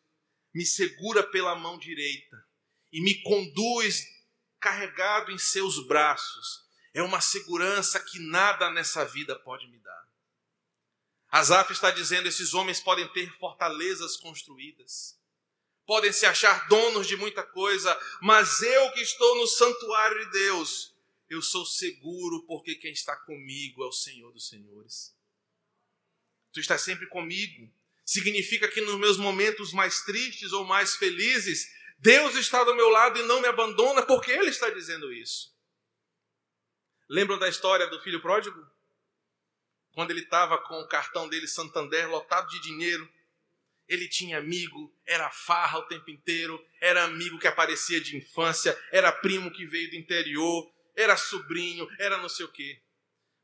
[0.53, 2.47] me segura pela mão direita
[2.91, 4.03] e me conduz
[4.59, 10.09] carregado em seus braços é uma segurança que nada nessa vida pode me dar.
[11.31, 15.19] Asaf está dizendo: esses homens podem ter fortalezas construídas,
[15.85, 20.95] podem se achar donos de muita coisa, mas eu que estou no santuário de Deus,
[21.29, 25.15] eu sou seguro porque quem está comigo é o Senhor dos Senhores.
[26.51, 27.71] Tu estás sempre comigo.
[28.03, 33.19] Significa que nos meus momentos mais tristes ou mais felizes, Deus está do meu lado
[33.19, 35.55] e não me abandona, porque Ele está dizendo isso.
[37.09, 38.63] Lembram da história do filho pródigo?
[39.93, 43.11] Quando ele estava com o cartão dele Santander lotado de dinheiro,
[43.87, 49.11] ele tinha amigo, era farra o tempo inteiro, era amigo que aparecia de infância, era
[49.11, 52.79] primo que veio do interior, era sobrinho, era não sei o quê.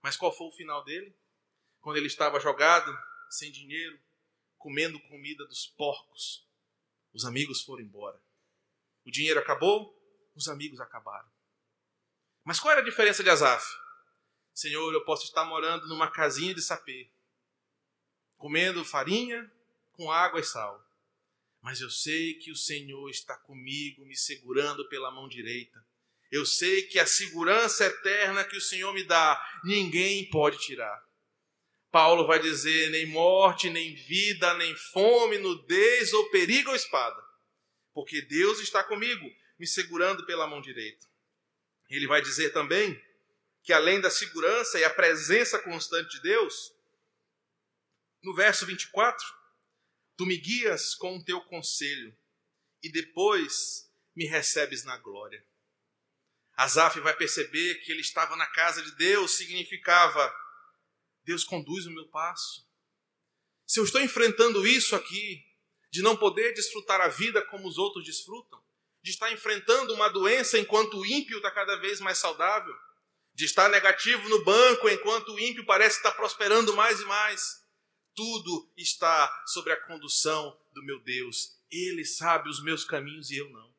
[0.04, 1.12] Mas qual foi o final dele?
[1.82, 2.96] Quando ele estava jogado,
[3.32, 4.00] sem dinheiro,
[4.60, 6.48] comendo comida dos porcos,
[7.12, 8.22] os amigos foram embora.
[9.04, 10.00] O dinheiro acabou,
[10.36, 11.35] os amigos acabaram.
[12.46, 13.66] Mas qual era a diferença de Asaf?
[14.54, 17.10] Senhor, eu posso estar morando numa casinha de sapê,
[18.38, 19.52] comendo farinha
[19.92, 20.82] com água e sal.
[21.62, 25.86] Mas eu sei que o Senhor está comigo, me segurando pela mão direita.
[26.32, 31.04] Eu sei que a segurança eterna que o Senhor me dá, ninguém pode tirar.
[31.92, 37.26] Paulo vai dizer: nem morte, nem vida, nem fome, nudez ou perigo ou espada
[37.96, 39.26] porque Deus está comigo,
[39.58, 41.08] me segurando pela mão direita.
[41.90, 43.02] Ele vai dizer também
[43.64, 46.74] que além da segurança e a presença constante de Deus,
[48.22, 49.26] no verso 24,
[50.18, 52.16] tu me guias com o teu conselho
[52.82, 55.46] e depois me recebes na glória.
[56.56, 60.34] Asaf vai perceber que ele estava na casa de Deus, significava
[61.24, 62.66] Deus conduz o meu passo.
[63.66, 65.44] Se eu estou enfrentando isso aqui,
[65.92, 68.64] de não poder desfrutar a vida como os outros desfrutam,
[69.06, 72.76] de estar enfrentando uma doença enquanto o ímpio está cada vez mais saudável,
[73.36, 77.64] de estar negativo no banco enquanto o ímpio parece estar prosperando mais e mais.
[78.16, 81.52] Tudo está sobre a condução do meu Deus.
[81.70, 83.72] Ele sabe os meus caminhos e eu não.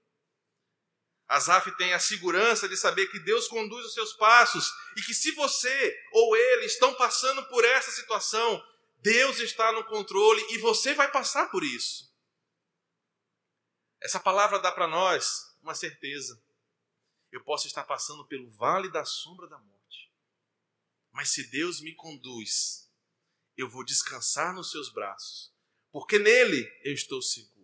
[1.27, 5.33] Asaf tem a segurança de saber que Deus conduz os seus passos e que se
[5.33, 8.65] você ou ele estão passando por essa situação,
[8.99, 12.15] Deus está no controle e você vai passar por isso.
[14.01, 16.43] Essa palavra dá para nós uma certeza.
[17.33, 20.13] Eu posso estar passando pelo vale da sombra da morte,
[21.13, 22.91] mas se Deus me conduz,
[23.57, 25.53] eu vou descansar nos seus braços,
[25.91, 27.57] porque nele eu estou seguro.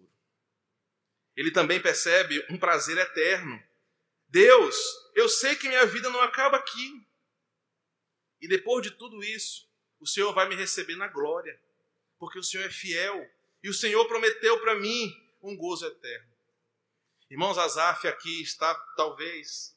[1.36, 3.62] Ele também percebe um prazer eterno.
[4.28, 4.76] Deus,
[5.14, 7.06] eu sei que minha vida não acaba aqui.
[8.40, 11.58] E depois de tudo isso, o Senhor vai me receber na glória,
[12.18, 13.30] porque o Senhor é fiel
[13.62, 16.32] e o Senhor prometeu para mim um gozo eterno.
[17.30, 19.76] Irmãos, Azaf aqui está talvez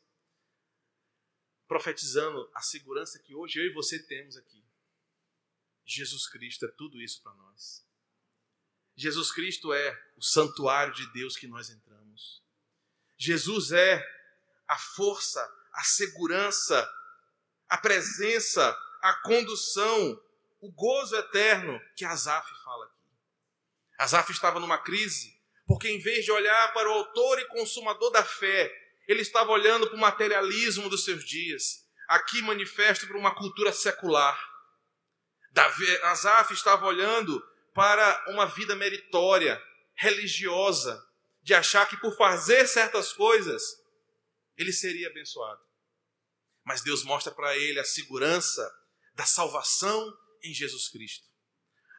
[1.67, 4.63] profetizando a segurança que hoje eu e você temos aqui.
[5.85, 7.85] Jesus Cristo é tudo isso para nós.
[8.95, 12.43] Jesus Cristo é o santuário de Deus que nós entramos.
[13.17, 14.05] Jesus é
[14.67, 15.41] a força,
[15.73, 16.87] a segurança,
[17.67, 20.19] a presença a condução,
[20.59, 22.95] o gozo eterno que Asaf fala aqui.
[23.99, 25.34] Asaf estava numa crise,
[25.65, 28.71] porque em vez de olhar para o autor e consumador da fé,
[29.07, 34.39] ele estava olhando para o materialismo dos seus dias, aqui manifesto para uma cultura secular.
[36.03, 37.41] Asaf estava olhando
[37.73, 39.61] para uma vida meritória,
[39.95, 41.01] religiosa,
[41.41, 43.61] de achar que por fazer certas coisas
[44.57, 45.61] ele seria abençoado.
[46.63, 48.67] Mas Deus mostra para ele a segurança
[49.13, 50.11] da salvação
[50.43, 51.27] em Jesus Cristo.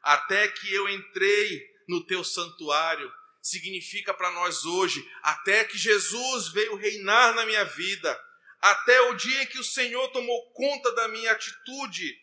[0.03, 3.11] Até que eu entrei no teu santuário,
[3.49, 8.19] significa para nós hoje, até que Jesus veio reinar na minha vida,
[8.61, 12.15] até o dia em que o Senhor tomou conta da minha atitude,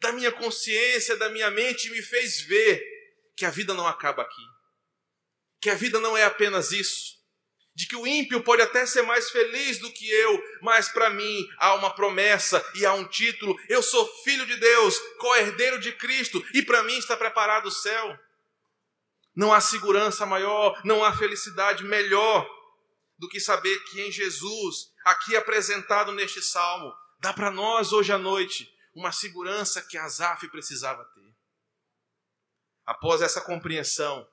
[0.00, 2.82] da minha consciência, da minha mente e me fez ver
[3.36, 4.42] que a vida não acaba aqui.
[5.60, 7.20] Que a vida não é apenas isso
[7.80, 11.48] de que o ímpio pode até ser mais feliz do que eu, mas para mim
[11.56, 13.58] há uma promessa e há um título.
[13.70, 18.18] Eu sou filho de Deus, co-herdeiro de Cristo, e para mim está preparado o céu.
[19.34, 22.48] Não há segurança maior, não há felicidade melhor
[23.18, 28.18] do que saber que em Jesus, aqui apresentado neste salmo, dá para nós hoje à
[28.18, 31.34] noite uma segurança que Asaf precisava ter.
[32.84, 34.28] Após essa compreensão,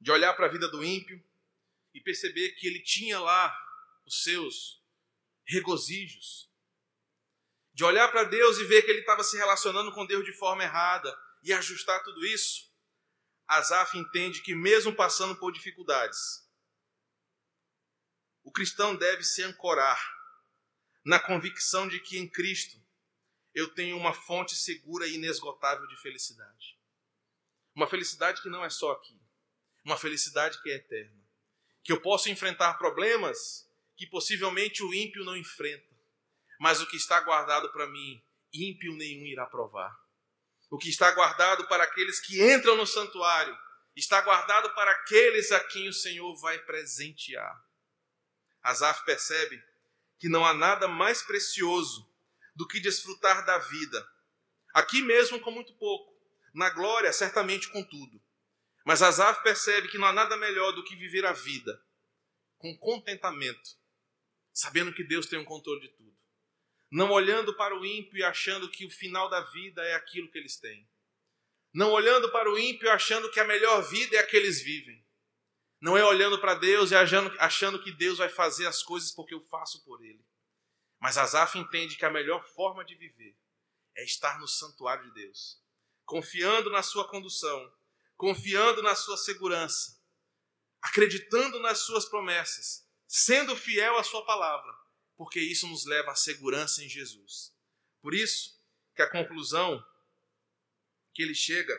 [0.00, 1.22] de olhar para a vida do ímpio
[1.92, 3.56] e perceber que ele tinha lá
[4.06, 4.82] os seus
[5.44, 6.48] regozijos,
[7.72, 10.62] de olhar para Deus e ver que ele estava se relacionando com Deus de forma
[10.62, 12.67] errada e ajustar tudo isso,
[13.48, 16.46] Asaf entende que, mesmo passando por dificuldades,
[18.44, 19.98] o cristão deve se ancorar
[21.04, 22.78] na convicção de que em Cristo
[23.54, 26.78] eu tenho uma fonte segura e inesgotável de felicidade.
[27.74, 29.18] Uma felicidade que não é só aqui,
[29.84, 31.26] uma felicidade que é eterna.
[31.82, 35.96] Que eu posso enfrentar problemas que possivelmente o ímpio não enfrenta,
[36.60, 38.22] mas o que está guardado para mim,
[38.52, 39.98] ímpio nenhum irá provar.
[40.70, 43.56] O que está guardado para aqueles que entram no santuário,
[43.96, 47.64] está guardado para aqueles a quem o Senhor vai presentear.
[48.62, 49.62] Asaf percebe
[50.18, 52.08] que não há nada mais precioso
[52.54, 54.06] do que desfrutar da vida,
[54.74, 56.12] aqui mesmo com muito pouco,
[56.52, 58.20] na glória, certamente com tudo.
[58.84, 61.80] Mas Asaf percebe que não há nada melhor do que viver a vida
[62.58, 63.70] com contentamento,
[64.52, 66.17] sabendo que Deus tem o um controle de tudo.
[66.90, 70.38] Não olhando para o ímpio e achando que o final da vida é aquilo que
[70.38, 70.88] eles têm.
[71.72, 75.04] Não olhando para o ímpio achando que a melhor vida é a que eles vivem.
[75.80, 79.34] Não é olhando para Deus e achando, achando que Deus vai fazer as coisas porque
[79.34, 80.24] eu faço por Ele.
[80.98, 83.36] Mas Asaf entende que a melhor forma de viver
[83.96, 85.62] é estar no santuário de Deus,
[86.04, 87.72] confiando na sua condução,
[88.16, 90.00] confiando na sua segurança,
[90.82, 94.72] acreditando nas suas promessas, sendo fiel à sua palavra,
[95.18, 97.52] porque isso nos leva à segurança em Jesus.
[98.00, 98.56] Por isso
[98.94, 99.84] que a conclusão
[101.12, 101.76] que ele chega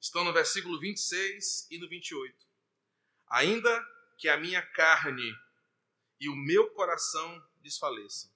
[0.00, 2.36] estão no versículo 26 e no 28.
[3.28, 3.80] Ainda
[4.18, 5.32] que a minha carne
[6.18, 8.28] e o meu coração desfaleçam,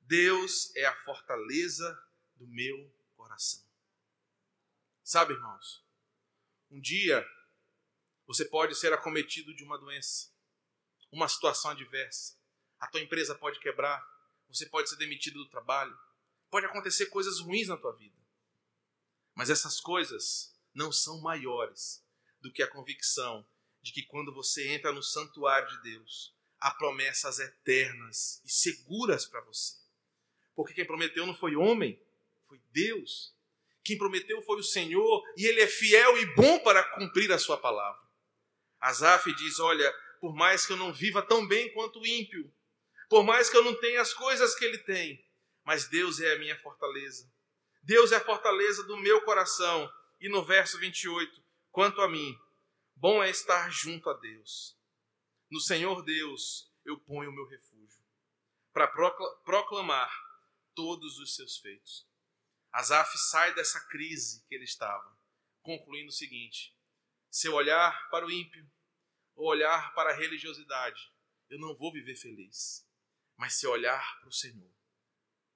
[0.00, 2.02] Deus é a fortaleza
[2.34, 3.62] do meu coração.
[5.04, 5.84] Sabe, irmãos,
[6.70, 7.22] um dia
[8.26, 10.32] você pode ser acometido de uma doença,
[11.12, 12.37] uma situação adversa.
[12.80, 14.02] A tua empresa pode quebrar,
[14.48, 15.96] você pode ser demitido do trabalho,
[16.50, 18.16] pode acontecer coisas ruins na tua vida.
[19.34, 22.04] Mas essas coisas não são maiores
[22.40, 23.46] do que a convicção
[23.82, 29.40] de que quando você entra no santuário de Deus, há promessas eternas e seguras para
[29.42, 29.76] você.
[30.54, 32.00] Porque quem prometeu não foi homem,
[32.46, 33.34] foi Deus.
[33.84, 37.56] Quem prometeu foi o Senhor e ele é fiel e bom para cumprir a sua
[37.56, 38.00] palavra.
[38.80, 42.52] Asaf diz: Olha, por mais que eu não viva tão bem quanto o ímpio,
[43.08, 45.24] por mais que eu não tenha as coisas que ele tem,
[45.64, 47.30] mas Deus é a minha fortaleza.
[47.82, 49.90] Deus é a fortaleza do meu coração.
[50.20, 52.38] E no verso 28, quanto a mim,
[52.94, 54.76] bom é estar junto a Deus.
[55.50, 58.02] No Senhor Deus eu ponho o meu refúgio,
[58.72, 58.88] para
[59.44, 60.10] proclamar
[60.74, 62.06] todos os seus feitos.
[62.72, 65.16] Asaf sai dessa crise que ele estava,
[65.62, 66.74] concluindo o seguinte:
[67.30, 68.66] se eu olhar para o ímpio
[69.36, 71.12] ou olhar para a religiosidade,
[71.48, 72.87] eu não vou viver feliz.
[73.38, 74.70] Mas se olhar para o Senhor,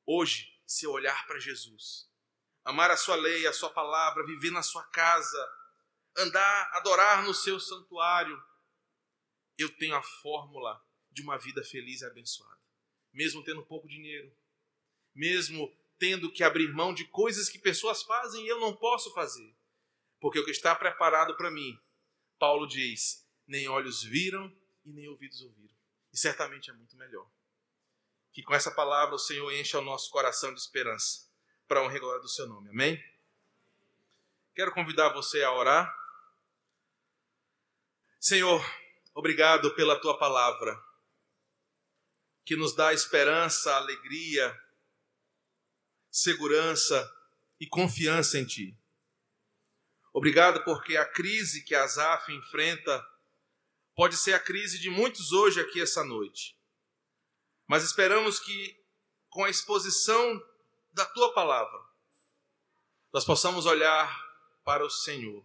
[0.06, 2.08] hoje, se olhar para Jesus,
[2.64, 5.52] amar a sua lei, a sua palavra, viver na sua casa,
[6.16, 8.40] andar, adorar no seu santuário,
[9.58, 10.80] eu tenho a fórmula
[11.10, 12.62] de uma vida feliz e abençoada.
[13.12, 14.32] Mesmo tendo pouco dinheiro,
[15.12, 19.54] mesmo tendo que abrir mão de coisas que pessoas fazem e eu não posso fazer.
[20.20, 21.76] Porque o que está preparado para mim,
[22.38, 25.74] Paulo diz, nem olhos viram e nem ouvidos ouviram.
[26.12, 27.28] E certamente é muito melhor.
[28.32, 31.30] Que com essa palavra o Senhor encha o nosso coração de esperança
[31.68, 32.70] para a honra e glória do seu nome.
[32.70, 33.02] Amém?
[34.54, 35.94] Quero convidar você a orar.
[38.20, 38.62] Senhor,
[39.14, 40.78] obrigado pela tua palavra,
[42.44, 44.60] que nos dá esperança, alegria,
[46.10, 47.10] segurança
[47.58, 48.78] e confiança em Ti.
[50.12, 53.04] Obrigado porque a crise que Asaf enfrenta
[53.94, 56.54] pode ser a crise de muitos hoje aqui essa noite.
[57.72, 58.78] Mas esperamos que
[59.30, 60.46] com a exposição
[60.92, 61.80] da Tua palavra,
[63.10, 64.14] nós possamos olhar
[64.62, 65.42] para o Senhor,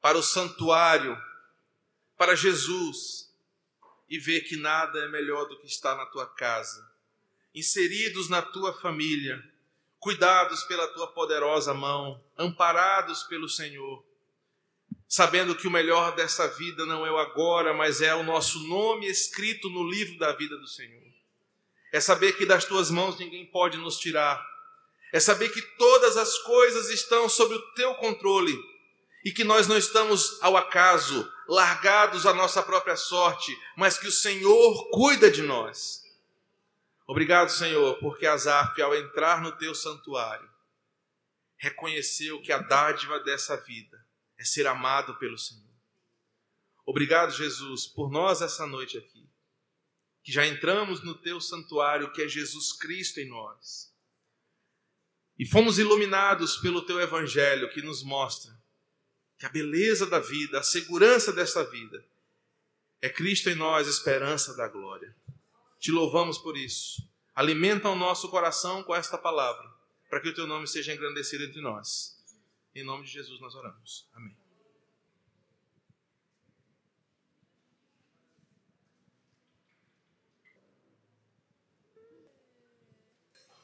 [0.00, 1.20] para o santuário,
[2.16, 3.34] para Jesus
[4.08, 6.88] e ver que nada é melhor do que estar na Tua casa
[7.52, 9.42] inseridos na tua família,
[9.98, 14.06] cuidados pela tua poderosa mão, amparados pelo Senhor,
[15.08, 19.08] sabendo que o melhor dessa vida não é o agora, mas é o nosso nome
[19.08, 21.07] escrito no livro da vida do Senhor.
[21.92, 24.44] É saber que das tuas mãos ninguém pode nos tirar.
[25.12, 28.58] É saber que todas as coisas estão sob o teu controle
[29.24, 34.12] e que nós não estamos ao acaso, largados à nossa própria sorte, mas que o
[34.12, 36.02] Senhor cuida de nós.
[37.06, 40.48] Obrigado, Senhor, porque Asaf, ao entrar no teu santuário,
[41.56, 43.98] reconheceu que a dádiva dessa vida
[44.38, 45.64] é ser amado pelo Senhor.
[46.86, 49.17] Obrigado, Jesus, por nós essa noite aqui,
[50.28, 53.90] que já entramos no teu santuário, que é Jesus Cristo em nós.
[55.38, 58.54] E fomos iluminados pelo teu evangelho que nos mostra
[59.38, 62.04] que a beleza da vida, a segurança desta vida,
[63.00, 65.16] é Cristo em nós, esperança da glória.
[65.80, 67.08] Te louvamos por isso.
[67.34, 69.66] Alimenta o nosso coração com esta palavra,
[70.10, 72.22] para que o teu nome seja engrandecido entre nós.
[72.74, 74.06] Em nome de Jesus nós oramos.
[74.12, 74.47] Amém.